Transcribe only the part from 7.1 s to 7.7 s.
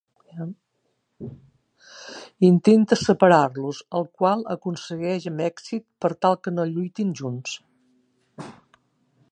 junts.